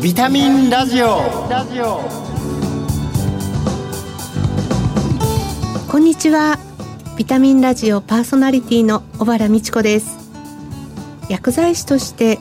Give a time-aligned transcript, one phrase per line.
[0.00, 1.48] ビタミンラジオ。
[1.50, 2.02] ラジオ
[5.90, 6.56] こんにちは。
[7.16, 10.16] ビタミンラジオパーソナリティの小原美智子です。
[11.28, 12.38] 薬剤師として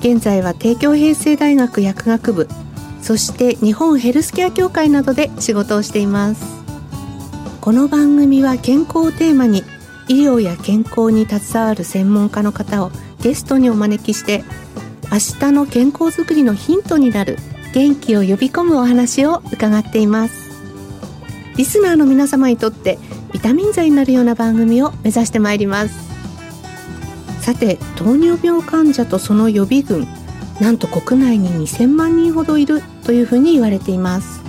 [0.00, 2.46] 現在は帝京平成大学薬学部
[3.00, 6.44] そして日本ヘルスケア協会などで仕事をしています。
[7.62, 9.62] この番組は健康をテーマに
[10.08, 12.90] 医療や健康に携わる専門家の方を
[13.22, 14.44] ゲストにお招きして
[15.10, 17.38] 明日の健康づくりのヒントになる。
[17.74, 20.48] 元気を呼び込むお話を伺っています。
[21.56, 22.98] リスナーの皆様にとって
[23.32, 25.94] ビタミン剤になるような番組を目指してまいります。
[27.40, 30.06] さて糖尿病患者とその予備軍
[30.60, 34.42] なんと国内に2000万人ほどいるというふうに言われています。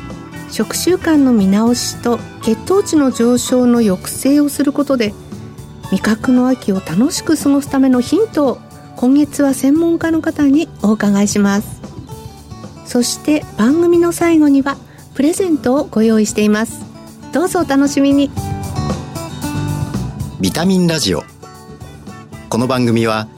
[0.50, 5.14] 食習慣の見直しと血糖値の上昇の抑制をすることで
[5.92, 8.58] 味覚の秋を楽しく過ごすためのヒントを
[9.00, 11.80] 今月は専門家の方にお伺いします。
[12.86, 14.76] そして番組の最後には
[15.14, 16.82] プレゼントをご用意しています。
[17.32, 18.30] どうぞお楽しみに。
[20.42, 21.24] ビタミンラジオ。
[22.50, 23.30] この番組は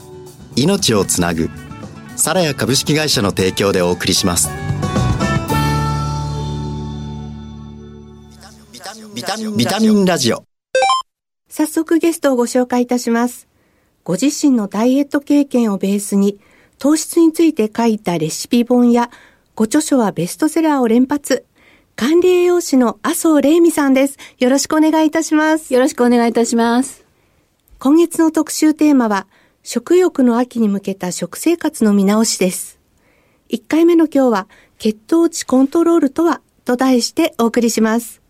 [0.56, 1.48] 命をつなぐ
[2.16, 4.50] サラヤ株式会社の提供でお送りします。
[9.14, 9.22] ビ
[9.64, 10.42] タミンラジオ。
[11.48, 13.51] 早速ゲストをご紹介いたします。
[14.04, 16.38] ご自身のダイエット経験をベースに、
[16.78, 19.10] 糖質について書いたレシピ本や、
[19.54, 21.44] ご著書はベストセラーを連発。
[21.94, 24.18] 管理栄養士の麻生玲美さんです。
[24.38, 25.74] よろしくお願いいたします。
[25.74, 27.04] よろしくお願いいたします。
[27.78, 29.26] 今月の特集テーマは、
[29.62, 32.80] 食欲の秋に向けた食生活の見直しです。
[33.50, 36.40] 1回目の今日は、血糖値コントロールとは？
[36.64, 38.21] と題してお送りします。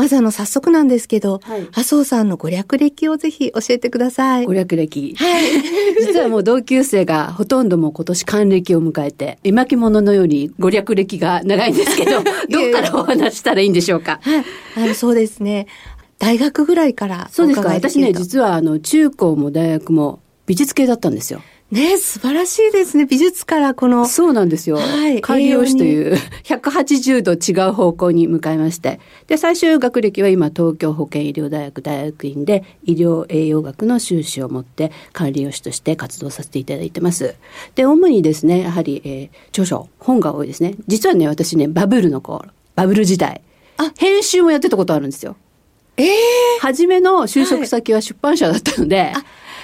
[0.00, 4.46] まずあの、早速なんですけど、はい、麻生さんのご略歴をぜひ教えてください。
[4.46, 5.14] ご略歴。
[5.14, 5.44] はい。
[6.00, 12.12] 実はもう同級生がほとんども今年還暦を迎えて、今着物のようにご略歴が長いんですけど、
[12.48, 14.20] どっからお話したらいいんでしょうか？
[14.22, 14.44] はい。
[14.76, 15.66] あの、そうですね。
[16.18, 17.68] 大学ぐらいからそうですか。
[17.68, 21.42] 私ね、実はあの、中高も大学も美術系だったんですよ。
[21.70, 23.06] ね素晴らしいですね。
[23.06, 24.04] 美術からこの。
[24.06, 24.76] そうなんですよ。
[24.76, 25.20] はい。
[25.20, 28.98] 管理用紙という180度違う方向に向かいまして。
[29.28, 37.36] で、最終学歴は今、東京保健医療大学大学院で医療栄養学の修士を持って管理用紙として活動させていただいてます。
[37.76, 40.74] で、主にですね、やはり、えー、著書、本が多いですね。
[40.88, 43.42] 実はね、私ね、バブルの頃、バブル時代。
[43.76, 45.36] あ、編集もやってたことあるんですよ。
[45.96, 49.14] ええー、初めの就職先は出版社だったので、はい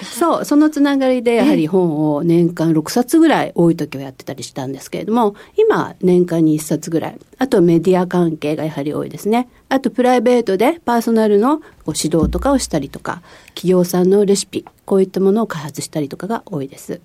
[0.03, 7.19] そう、そのつながりでやはり本を年間6冊ぐらい多い時はやってたりしたんですけれども、今年間に1冊ぐらい。
[7.39, 9.47] あとメディア関係がやはり多いですね。
[9.69, 17.01] あとプライベートでパーソナルのご指導とかをしたりとか、企業さんのレシピ、こういったものを開発したりとかが多いです。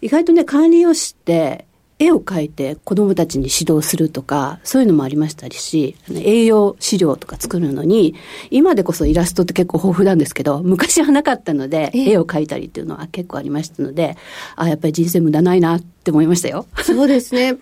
[0.00, 1.66] 意外とね、管理用紙って
[2.00, 8.14] 絵を描いて子供たちに指導するとか、そういうのもありましたりし、栄養資料とか作るのに、
[8.50, 14.16] 今でこそイラストって結構豊富なんですけど、昔はなかったので、絵を描いたりっていうのは結構ありましたので、
[14.56, 16.66] あ、やっぱり人生無駄ないなって思いましたよ。
[16.82, 17.58] そうですね。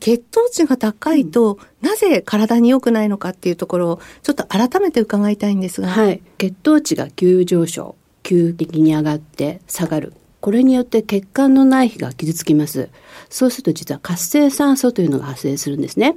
[0.00, 5.88] 血糖値が高いと、うん、なぜ体に良くないのかっていうところを、ちょっと改めて伺いたいんですが。
[5.88, 6.22] はい。
[6.38, 7.94] 血糖値が急上昇、
[8.24, 10.14] 急激に上がって下がる。
[10.40, 12.88] これによって血管の内皮が傷つきます。
[13.28, 16.16] そうすると実は活性酸素というのが発生するんですね。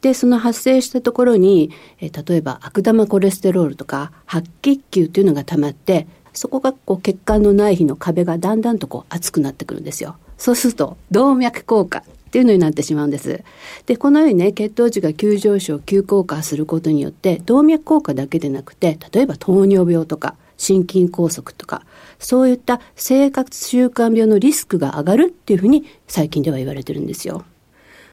[0.00, 1.70] で、その発生したところに、
[2.00, 10.16] え例えば悪玉コレステロールとか白血球というのが溜まって、そこがこう血管の内皮の壁がだんだんとこう厚くなってくるんですよ。
[10.38, 11.98] そうすると動脈硬化
[12.28, 13.42] っていうのになってしまうんです。
[13.86, 21.86] で、このようにね、血糖値が急上昇、急降下することによって、動脈硬化だけでなくて、例えば糖尿病とか、心筋梗塞とか、
[22.18, 27.44] そういった生活習慣病のリスクが上がるっていうふうに最近では言われてるんですよ。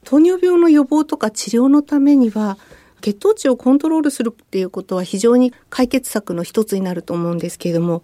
[0.04, 2.56] 糖尿病の予防とか治療のためには、
[3.02, 8.02] 血糖値をコントロールするっていうことは非常に解決策の一つになると思うんですけれども、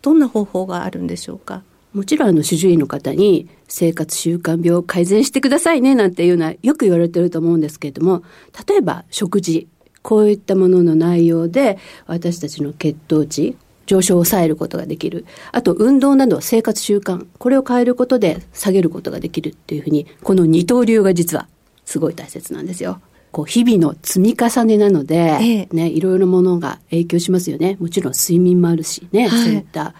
[0.00, 1.62] どんな方法があるんでしょうか？
[1.92, 8.22] もちろんあの主治医の方に生活習慣病を改善してくださいねなんていうのはよく言われてると思うんですけれども、
[8.68, 9.66] 例えば食事、
[10.02, 13.56] こういったものの内容で私たちの血糖値、
[13.90, 15.26] 上昇を抑えることができる。
[15.50, 21.48] あと、運動など生活習慣、これを変えることで下げることができるっていうふうに、この二刀流が実は
[21.84, 23.00] すごい大切なんですよ。
[23.32, 27.76] こう日々の積み重ねなので、ええ、ね、いろいろものが影響しますよね。
[27.80, 29.94] もちろん睡眠もあるしね、はい、そういった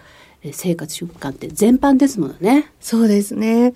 [0.51, 2.71] 生活習慣って全般ですものね。
[2.79, 3.73] そうですね。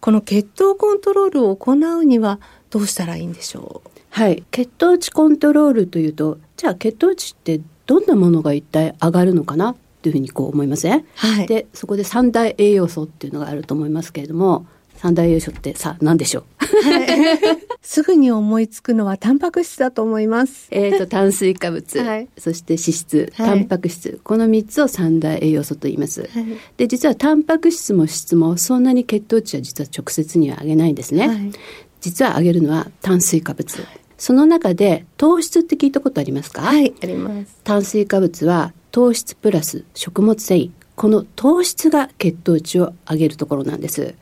[0.00, 2.38] この血糖コントロールを行うには
[2.70, 3.90] どうしたらいいんでしょう？
[4.10, 4.42] はい。
[4.50, 14.66] 血糖値コントロールというと、じゃあ血糖値ってどんなものが一体上がるのかなっていうふうにこう思いません、はい、でそこで三大栄養素っていうのがあると思いますけれども
[14.96, 17.08] 三大栄養素ってさあ何でしょう、はい、
[17.82, 20.68] すぐに思いつくのはタンパク質だと思います。
[20.70, 24.20] えっと炭水化物、はい、そして脂質、タンパク質。
[24.22, 26.30] この3つを三大栄養素と言います、はい、
[26.76, 31.52] で実はタンパク質も脂質もそんなに血糖値は実は直接には上げないんですね、はい、
[32.00, 33.86] 実は上げるのは炭水化物、
[34.24, 36.62] その中で糖質って聞いたことありますか？
[36.62, 44.14] はいあります炭水化物は糖質プラス食物繊維この糖質が血糖値を上げるところなんです。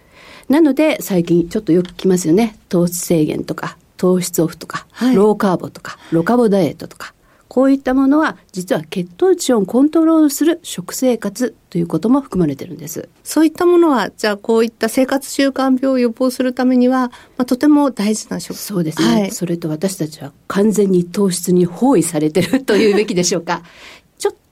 [0.49, 2.59] なので最近ちょっとよく聞きますよね。
[2.69, 7.15] 糖質制限とか、糖質オフとか、はい、ローカーボとか、ロカボダイエットとか。
[7.53, 13.11] こういったものは実は血糖値をコントロールする食生活ということも含まれてるんです。
[13.25, 23.63] そういったものは、じゃあこういった生活習慣病を予防するためには、まあ、とても大事な食そうですね、はい、それと私たちは完全に糖質に包囲されてるというべきでしょうか。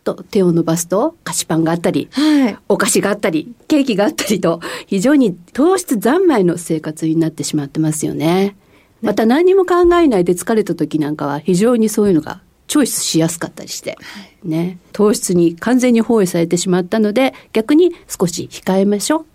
[0.03, 8.57] と手を伸ばすと菓子パンがあったり、はい、お菓子があったり、ケーキがあったりと、非常に糖質三昧の生活になってしまってますよね。
[9.03, 19.27] また何も考えないで疲れた時なんかは非常にそういうのがチョイスしやすかったりして、はい、ね、糖質に完全に包囲されてしまったので、逆に少し控えましょう。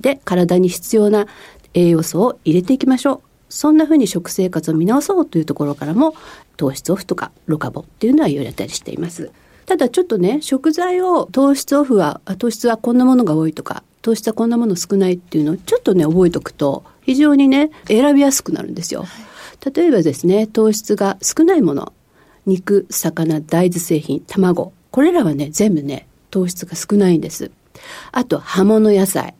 [0.00, 1.28] で、体に必要な
[1.72, 3.20] 栄養素を入れていきましょう。
[3.48, 6.16] そんなふうに食生活を見直そうというところからも、
[6.56, 9.30] 糖質オフとかロカボっていうのは言われたりしています。
[9.66, 19.06] ただちょっとね食材を糖質オフは糖質はこんなものが多いとか糖質はこんなもの少ないっていうのをちょっとね覚えておくと非常にね選びやすくなるんですよ。
[19.72, 21.92] 例えばですね糖質が少ないもの
[22.50, 27.50] 肉魚大豆製品卵これらはね全部ね糖質が少ないんです。
[28.12, 29.34] あと葉物野菜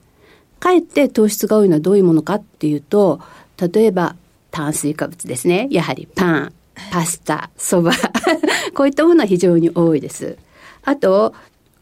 [0.61, 3.21] かえって糖質が多いのはどういうものかっていうと
[3.61, 4.17] 例えば
[4.51, 6.53] 炭水化物ですねやはりパン
[6.91, 7.93] パスタ、そば、
[8.75, 10.39] こういったものは非常に多いです。
[10.83, 11.35] あと、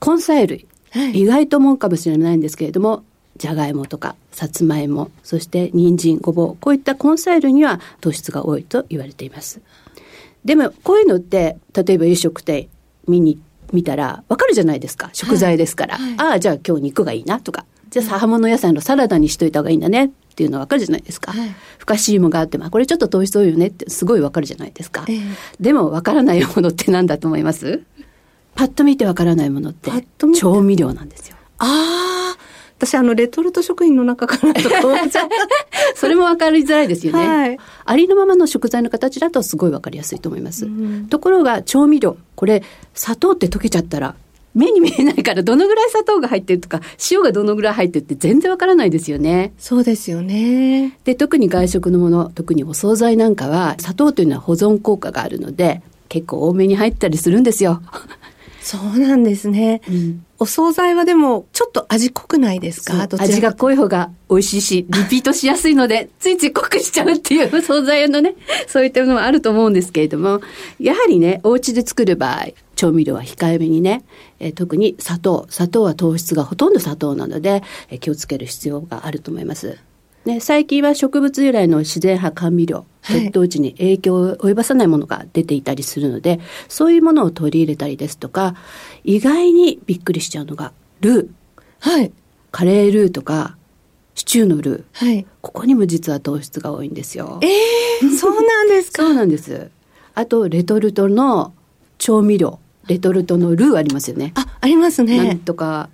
[0.04, 0.66] 根菜類。
[0.90, 3.04] はい、意外と思うかもしれないんですけれども、
[3.36, 9.60] じゃがいもとか、さつまいも、そして人参、ごぼう、こういった根菜類には糖質が多いと言われています。
[10.44, 12.68] でも、こういうのって、例えば飲食店
[13.06, 13.40] 見に、
[13.72, 15.10] 見たら、わかるじゃないですか。
[15.12, 15.96] 食材ですから。
[15.96, 17.66] はいはい、ああ、じゃあ今日肉がいいなとか。
[17.90, 20.06] じゃあ、葉物野菜のサラダにしといた方がいいんだね。
[20.06, 21.32] っていうのは分かるじゃないですか。
[21.32, 25.04] はい、ふかし芋があって、まあ、これちょっと糖質多いよねってすごい分かるじゃないですか。
[25.08, 25.20] えー、
[25.58, 27.82] でも分からないものって何だと思います？
[28.54, 29.90] パッと見て分からないものって
[30.36, 31.36] 調味料なんですよ。
[31.58, 32.38] ああ。
[32.78, 34.76] 私あのレトルト食品の中からとか
[35.96, 42.62] それも分かりづらいですよね、はい、ありのままの食材の形だとすごい分かりやすいと思います、うん、ところが調味料これ
[42.94, 44.14] 砂糖って溶けちゃったら
[44.54, 46.80] 目に見えないからどのぐらい砂糖が入ってるとか
[47.10, 49.52] 塩がどのぐらい入ってるって全然わからないですよね。
[49.58, 50.98] そうですよね。
[51.04, 57.82] で特に外食のもの特にお惣菜なんかは砂糖というのは保存効果があるので結構多めに入ったりするんですよ。
[58.68, 59.80] そうなんですね。
[59.88, 63.08] うん、お惣菜はでもちょっと味濃くないですか？
[63.18, 68.34] 味が濃い方が美味しいし、リピートしやすいので、 ついつい濃くしちゃうっていう 惣菜のね、
[68.66, 70.42] そういったものもあると思うんですけれども、
[70.78, 74.04] やはりね、お家で作る場合、調味料は控えめにね、
[74.38, 79.78] えー、特に砂糖、砂糖は糖質がほとんど砂糖なので、えー、気をつける必要があると思います。
[80.26, 88.54] ね、最近は植物由来の自然派甘味料、血糖値に影響を及ばさないものが出ていたりするので、そういうものを取り入れたりですとか、
[89.04, 91.28] 意外にびっくりしちゃうのが、ルー。
[91.80, 92.12] はい。
[92.50, 93.56] カレールーとか、
[94.14, 95.06] シチューのルー。
[95.06, 95.26] はい。
[95.40, 97.38] ここにも実は糖質が多いんですよ。
[97.42, 99.02] ええー、そうなんですか？
[99.02, 99.70] そうなんです。
[100.14, 101.52] あと、レトルトの
[101.98, 102.58] 調味料。
[102.88, 104.32] レトルトのルーありますよね。
[104.34, 105.18] あ、ありますね。
[105.24, 105.90] なんとか、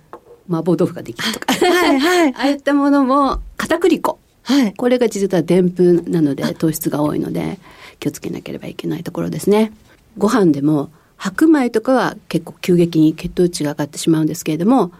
[0.49, 1.53] 麻婆豆腐ができるとか。
[1.53, 2.33] はいはい。
[2.35, 4.17] ああいったものも、片栗粉。
[4.45, 4.73] はい。
[4.75, 7.59] これが実はでんぷんなので、糖質が多いので、
[7.99, 9.71] 気をつけなければいけないところですね。
[10.19, 14.91] ご飯でも、白米とかは結構急激に血糖値が上がってしまうんですけれども、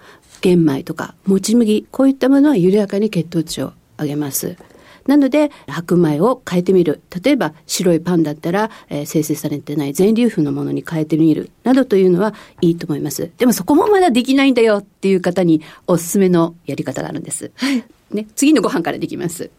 [0.42, 4.58] 玄米とか、もち麦、こういったものは緩やかに血糖値を上げます。
[5.06, 7.02] なので、白米を変えてみる。
[7.24, 11.52] 例えば、白いパンだったら、えー、生成されてない全粒粉のものに変えてみる。
[11.64, 13.30] などというのはいいと思います。
[13.38, 17.52] でもそこもまだできないんだよっていう方におすすめのやり方があるんです。
[17.54, 17.84] はい。
[18.12, 19.50] ね、次のご飯からできます。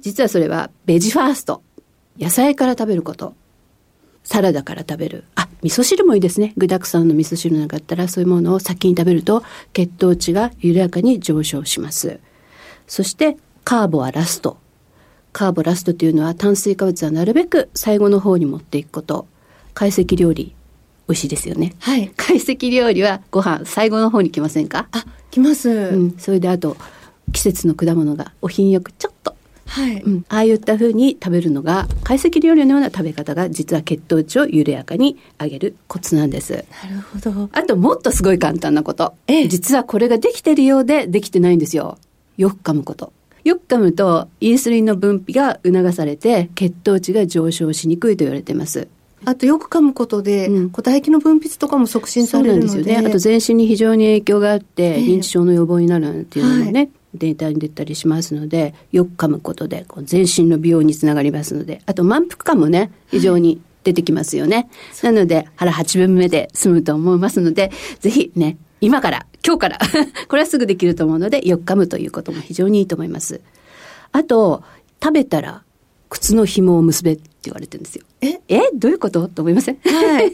[0.00, 1.62] 実はそれは、ベジファースト。
[2.18, 3.34] 野菜から食べること。
[4.24, 5.24] サラダから食べる。
[5.34, 6.52] あ、味噌汁もいいですね。
[6.56, 12.18] 具沢山の味噌汁なんかあったら、そういうものを先に食べると、血糖値が緩やかに上昇します。
[12.86, 14.58] そして、カーボはラスト。
[15.32, 19.26] カーボラストというのは炭水化物はなるべく最後の方に持っていくこと。
[19.74, 20.54] 懐石料理、
[21.08, 21.74] 美味しいですよね。
[21.80, 22.06] はい。
[22.16, 24.88] 懐石料理はご飯最後の方に来ませんか？
[24.92, 25.68] あ、来ます。
[25.68, 26.14] うん。
[26.18, 26.76] それであと、
[27.32, 29.36] 季節の果物がお品よくちょっと。
[29.66, 36.64] はい、うん、ああいった風に食べるのが懐石料理のような食べ方が実は血糖値を緩やかに上げるコツなんです。
[36.84, 37.48] なるほど。
[37.52, 39.14] あともっとすごい簡単なこと。
[39.26, 41.98] ええ、実はこれができてるようでできてないんですよ。
[42.36, 43.12] よく噛むこと。
[43.44, 48.88] よく噛むとインスリンの分泌が促されて血糖値が上昇しにくいと言われています。
[49.24, 52.68] あとよく噛むことで、うん、唾液の分泌とかも促進されるので。
[52.68, 53.08] そうなんですよね。
[53.08, 64.68] あと全身に非常に影響があって、認知症の予防になるなんていうのもね、はい、データに出たりしますのでよく噛むことでこう全身の美容につながりますのであと満腹感もね非常に出てきますよね、
[65.00, 67.70] はい、なので腹8分目で済むと思いますので
[68.00, 69.78] ぜひね今から今日から
[70.28, 73.40] これはすぐできると思うのでよく噛むということも非常にいいと思います。
[74.12, 74.62] あと
[75.02, 75.62] 食べたら
[76.08, 78.04] 靴の紐を結べって言われてるんですよ。
[78.20, 78.40] え？
[78.48, 78.60] え？
[78.74, 79.28] どういうこと？
[79.28, 79.78] と思いません？
[79.82, 80.32] はい。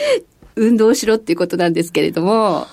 [0.56, 2.66] 運動しろっていうことなんですけれども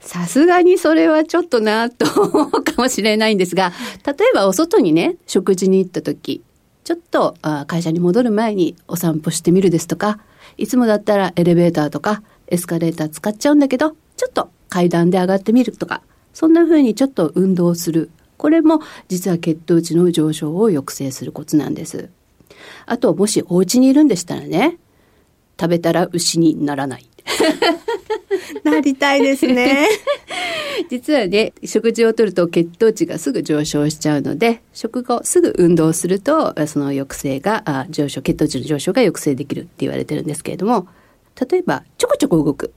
[0.00, 3.72] さすがにそれはちょっとなと思うかもしれないんですが、
[4.06, 6.42] 例えばお外にね、食事に行った時、
[6.84, 10.18] ちょっとあ会社に戻る前にお散歩してみるですとか、
[10.56, 16.02] いつもだったらエレベーターとかエスカレーター使っちゃうんだけど、ちょっと階段で上がってみるとか、
[16.32, 18.10] そんな風にちょっと運動する。
[18.36, 22.08] これも実は血糖値の上昇を抑制するコツなんです。
[22.86, 24.78] あと、もしお家にいるんでしたらね、
[25.60, 27.06] 食べたら牛にならない。
[28.64, 29.88] なりたいですね。
[30.90, 40.86] 実はね、食事をとると血糖値がすぐ上昇しちゃうので、食後すぐ運動すると、その抑制が、上昇、血糖値の上昇が抑制できるって言われてるんですけれども、
[41.50, 42.72] 例えば、ちょこちょこ動く。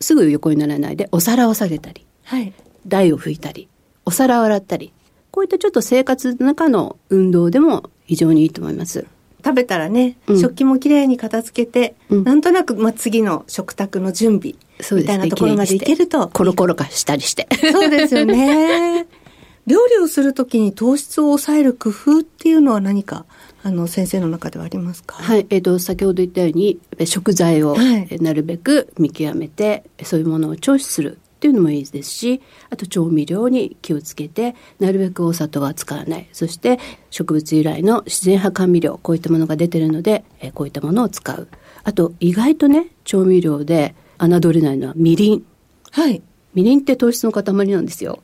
[0.00, 2.52] すぐ横にならないで、お皿を下げたり、はい、
[2.86, 3.68] 台を拭いたり、
[4.04, 4.92] お皿を洗ったり、
[5.30, 9.06] こういったちょっと生活の中の運動でも非常にいいと思います。
[9.46, 14.56] 食べたらね、うん、食器もきれいに片付けて、うん、なんとなく、まあ、次の食卓の準備
[14.90, 16.26] みたいなところまでいけると。
[16.28, 17.46] コロコロ化したりして。
[17.72, 19.06] そうですよね。
[19.68, 23.24] 料理をするときに糖質を抑える工夫っていうのは何か
[23.62, 25.16] あの先生の中ではありますか？
[25.16, 27.76] はい、えーと、先ほど言ったように食材を
[28.20, 32.40] なるべく見極めて、はい、そういうものをチョイスするっていうのもいいですし
[32.70, 36.78] あと調味料に気をつけてなるべくお砂糖は使わないそして
[37.10, 41.48] 植物由来の自然派甘味料こういったものが出てるので、えこういったものを使う
[41.84, 45.44] あと意外とね調味料で侮れないのはみりん
[45.90, 46.22] はい
[46.54, 48.22] みりんって糖質の塊なんですよ。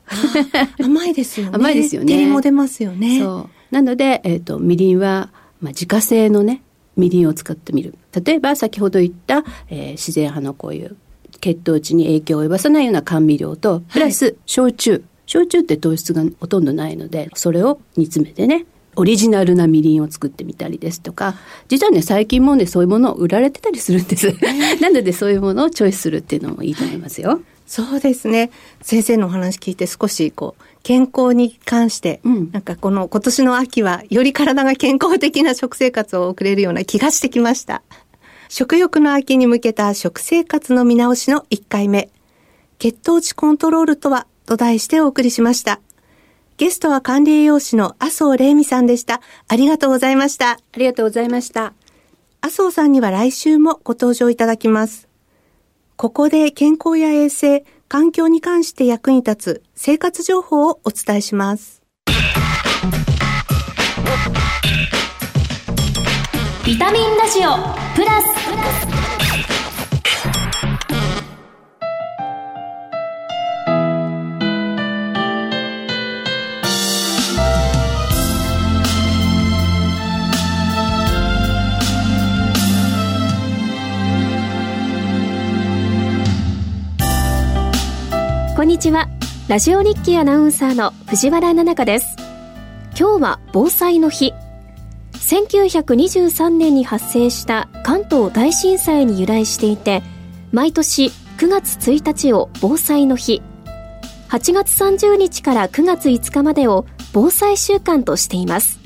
[0.81, 1.51] 甘いですよね。
[1.55, 2.15] 甘いですよね。
[2.15, 3.19] 照りも出ますよね。
[3.19, 3.75] そう。
[3.75, 5.29] なので、えっ、ー、と、みりんは、
[5.61, 6.63] まあ、自家製のね、
[6.97, 7.93] みりんを使ってみる。
[8.23, 10.97] 例えば、先ほど言った、えー、自然派のこういう
[11.43, 14.91] 血糖値に影響を及ぼさないような甘味料と、プラス焼酎。
[14.93, 21.35] はい、焼酎って糖質がほとんどないので、それを煮詰めてね、オリジナルなみりんを作ってみたりですとか、
[21.67, 24.33] 実はね、最近もね、そういうものを売られてたりするんです。
[24.79, 27.29] なので、そういうものをチョイスするっていうのもいいと思いますよ。
[27.29, 28.51] はい、そうですね。
[28.81, 37.81] 先生のお話聞いて少し、こう、健康に関して、うん、なんかこの今年の秋は、より体が健康的な食生活を送れるような気がしてきました。
[38.55, 42.11] 食欲の秋に向けた食生活の見直しの1回目。
[42.77, 45.81] 血糖値コントロールとはと題してお送りしました。
[46.57, 49.21] ゲストは管理栄養士の麻生玲美さんでした。
[49.47, 50.51] ありがとうございました。
[50.51, 51.73] ありがとうございました。
[52.41, 55.07] 麻生さんには来週もご登場いただきます。
[55.95, 61.81] ここで健康や衛生、環境に関して役に立つ生活情報をお伝えします。
[66.65, 67.49] ビタミンラジオ
[67.93, 68.25] プラス。
[88.55, 89.09] こんにちは。
[89.49, 92.15] ラジオ日記アナウンサーの藤原奈々香です。
[92.97, 94.33] 今日は防災の日。
[95.23, 100.03] 1923年に発生した関東大震災に由来していて
[100.51, 101.05] 毎年
[101.37, 103.41] 9月1日を防災の日。
[104.29, 108.79] 8月30日から9月5日までを防災週間としています。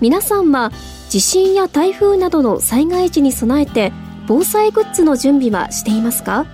[0.00, 0.70] 皆さんは
[1.08, 3.92] 地震や台風などの災害時に備えて
[4.26, 6.44] 防災グッズの準備はしていますか？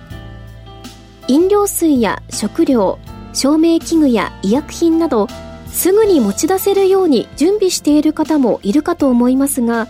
[1.27, 2.99] 飲料水や食料
[3.33, 5.27] 照明器具や医薬品など
[5.71, 9.87] すぐに持ち出せるように準備している方もいるかと思いますが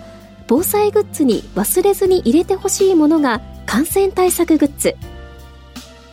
[0.47, 4.95] 防災グッズに忘れずに入れてほしいものが感染対策グッズ。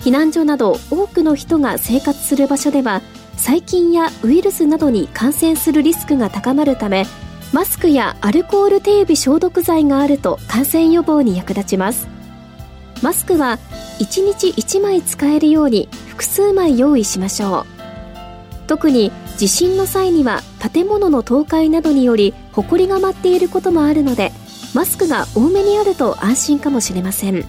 [0.00, 3.02] 避難所など多くの人が生活する場所では
[3.37, 7.04] 細菌やウイルスなどに感染するリスクが高まるため
[7.52, 12.08] マスクやアルコール手指消毒剤があると感染予防に役立ちます。
[13.02, 13.58] マスクは
[14.00, 17.66] 1日1枚使えるように複数枚用意しましょう。
[18.66, 20.42] 特に地震の際には
[20.73, 24.33] 建物の倒壊などにより埃が舞っていることもあるので
[24.75, 27.45] マスクが多めにあると安心かもしれません。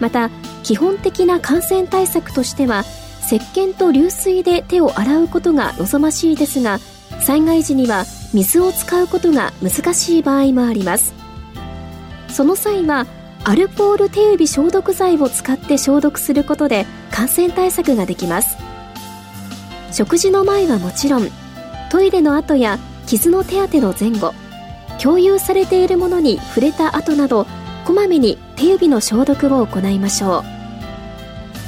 [0.00, 0.30] また
[0.62, 2.84] 基本的な感染対策としては
[3.26, 6.78] 石鹸と流水で手を洗うことが望ましいですが
[7.20, 11.14] 災害時には水を使うことが難しい場合もあります。
[12.28, 13.06] その際は
[13.44, 18.65] アルコール手指消毒剤を使って消毒することで感染対策ができます。
[19.96, 21.30] 食事の前はもちろん
[21.90, 24.34] トイレの後や傷の手当ての前後
[25.02, 27.46] 共有されているものに触れた後など
[27.86, 30.40] こまめに手指の消毒を行いましょ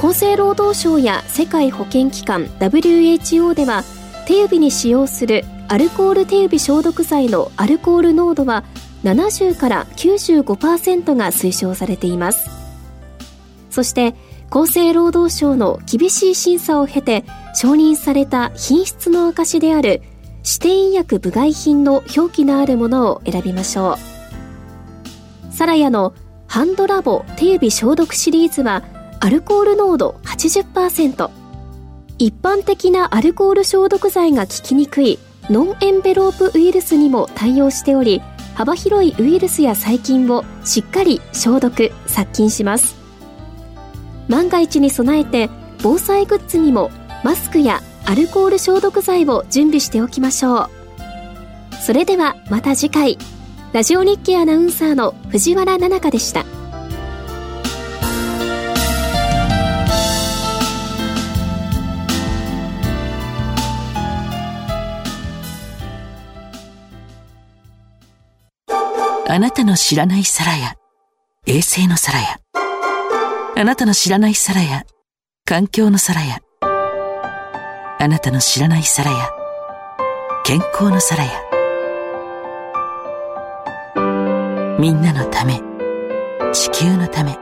[0.03, 0.09] う。
[0.09, 3.83] 厚生労働省や世界保健機関 WHO では
[4.27, 8.63] 手指に使用するアルコール手指消毒剤のアルコール濃度は
[9.05, 12.51] 70から95%が推奨されています。
[13.71, 14.15] そして
[14.51, 17.25] 厚生労働省の厳しい審査を経て
[17.55, 20.03] 承認された品質の証である
[20.45, 23.99] 指定医薬部外品の表記のあるものを選びましょ
[25.51, 26.15] うサラヤの
[26.47, 28.83] ハンドラボ手指消毒シリーズは
[29.21, 31.31] アルコール濃度80%
[32.19, 35.19] 一般的なアルコール消毒剤が効きにくい
[35.51, 38.23] ノンエンベロープウイルスにも対応しており
[38.55, 42.98] 幅広いウイルスや細菌をしっかり消毒殺菌します
[44.29, 45.51] 万が一に備えて
[45.83, 46.91] 防災グッズにも
[47.25, 50.71] マスクやアルコール消毒剤を準備しておきましょう。
[51.83, 53.19] それではまた次回。
[53.73, 56.45] ラジオ日経アナウンサーの藤原奈々香でした。
[69.31, 70.75] あなたの知らない皿や
[71.47, 72.39] 衛星の皿や
[73.61, 74.85] あなたの知らない皿や
[75.45, 79.31] 環境の皿やあなたの知らない皿や
[80.45, 81.31] 健康の皿や
[84.79, 85.61] みんなのため
[86.53, 87.37] 地球のため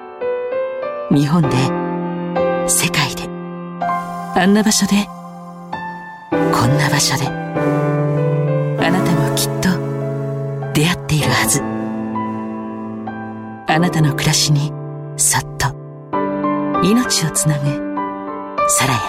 [1.10, 1.50] 日本で
[2.66, 5.06] 世界であんな場所で
[6.30, 9.68] こんな場所であなたもきっと
[10.72, 11.60] 出会っているはず。
[13.68, 14.72] あなたの暮らしに
[15.18, 15.75] そっと。
[16.88, 17.64] 命をつなぐ。
[18.68, 19.00] サラヤ。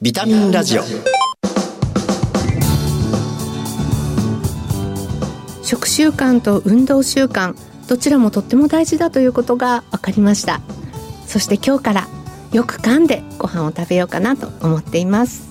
[0.00, 0.82] ビタミンラジオ。
[5.62, 7.54] 食習慣と運動習慣
[7.86, 10.62] どちらもとっても大事だということが分かりました。
[11.26, 12.08] そして今日から
[12.54, 15.50] よく噛んでご飯を食べようかなと思っています。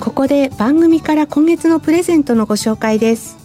[0.00, 3.37] ここで番組から今月のプレゼントのご紹介です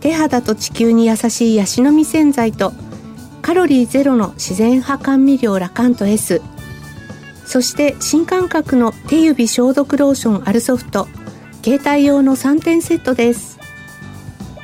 [0.00, 2.72] 手肌と地球に優しいヤシの実洗剤と
[3.42, 6.40] カロリーゼロの自然派甘味料ラカント S
[7.44, 11.08] そして新感覚の手指消毒ローションアルソフト
[11.62, 13.58] 携帯用の3点セットです。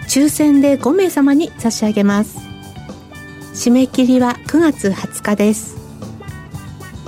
[0.09, 2.39] 抽選で5名様に差し上げます。
[3.53, 5.77] 締め切りは9月20日です。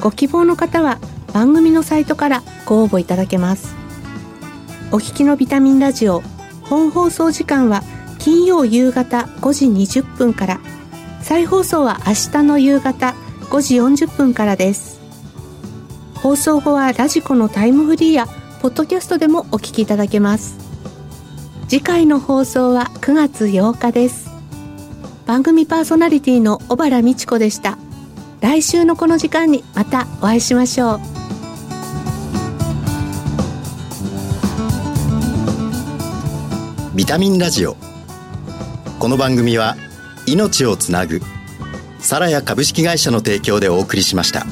[0.01, 0.99] ご希望の方は
[1.33, 3.75] 番組のサイトからご応募いただけます。
[4.93, 6.23] お聞きのビタミンラジオ
[6.65, 7.83] 本放送時間は
[8.19, 10.61] 金曜夕方5時20分から。
[11.23, 13.15] 再放送は明日の夕方
[13.51, 14.99] 5時40分からです。
[16.15, 18.27] 放送後はラジコのタイムフリーや
[18.61, 20.57] ポッドキャストでもお聞きいただけます。
[21.69, 24.29] 次回の放送は9月8日です。
[25.27, 27.79] 番組パーソナリティの小原美智子でした。
[28.41, 31.01] 来週のこの時間にまたお会いしましょう。
[36.95, 37.88] ビタミンラジオ。
[38.99, 39.77] この番組は
[40.27, 41.21] 命をつなぐ
[42.01, 44.45] サラヤ株式会社の提供でお送りしました。